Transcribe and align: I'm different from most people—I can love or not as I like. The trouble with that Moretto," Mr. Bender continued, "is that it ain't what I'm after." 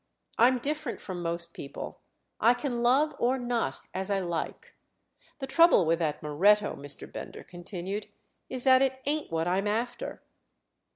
I'm 0.39 0.57
different 0.57 0.99
from 0.99 1.21
most 1.21 1.53
people—I 1.53 2.55
can 2.55 2.81
love 2.81 3.13
or 3.19 3.37
not 3.37 3.81
as 3.93 4.09
I 4.09 4.19
like. 4.19 4.73
The 5.37 5.45
trouble 5.45 5.85
with 5.85 5.99
that 5.99 6.23
Moretto," 6.23 6.75
Mr. 6.75 7.05
Bender 7.13 7.43
continued, 7.43 8.07
"is 8.49 8.63
that 8.63 8.81
it 8.81 8.99
ain't 9.05 9.31
what 9.31 9.47
I'm 9.47 9.67
after." 9.67 10.23